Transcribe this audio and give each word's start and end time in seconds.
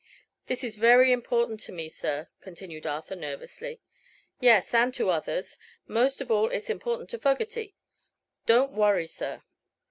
"This 0.47 0.63
is 0.63 0.77
very 0.77 1.11
important 1.11 1.59
to 1.59 1.71
me, 1.71 1.87
sir," 1.87 2.27
continued 2.41 2.87
Arthur, 2.87 3.15
nervously. 3.15 3.81
"Yes; 4.39 4.73
and 4.73 4.91
to 4.95 5.11
others. 5.11 5.59
Most 5.87 6.21
of 6.21 6.31
all 6.31 6.49
it's 6.49 6.71
important 6.71 7.07
to 7.11 7.19
Fogerty. 7.19 7.75
Don't 8.47 8.71
worry, 8.73 9.05
sir." 9.05 9.43